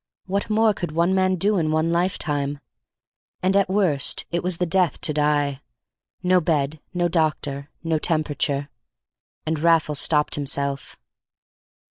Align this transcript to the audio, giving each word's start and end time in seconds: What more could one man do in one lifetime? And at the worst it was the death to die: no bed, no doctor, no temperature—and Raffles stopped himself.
What 0.25 0.49
more 0.49 0.73
could 0.73 0.93
one 0.93 1.13
man 1.13 1.35
do 1.35 1.59
in 1.59 1.69
one 1.69 1.91
lifetime? 1.91 2.57
And 3.43 3.55
at 3.55 3.67
the 3.67 3.73
worst 3.73 4.25
it 4.31 4.41
was 4.41 4.57
the 4.57 4.65
death 4.65 4.99
to 5.01 5.13
die: 5.13 5.61
no 6.23 6.41
bed, 6.41 6.79
no 6.91 7.07
doctor, 7.07 7.69
no 7.83 7.99
temperature—and 7.99 9.59
Raffles 9.59 9.99
stopped 9.99 10.33
himself. 10.33 10.97